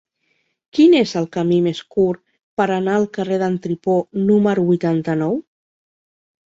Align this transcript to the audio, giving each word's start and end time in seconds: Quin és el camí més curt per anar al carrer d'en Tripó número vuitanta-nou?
Quin 0.77 0.95
és 0.99 1.11
el 1.19 1.27
camí 1.37 1.59
més 1.67 1.83
curt 1.97 2.23
per 2.61 2.69
anar 2.79 2.97
al 3.01 3.07
carrer 3.19 3.41
d'en 3.45 3.61
Tripó 3.67 4.01
número 4.33 4.69
vuitanta-nou? 4.73 5.43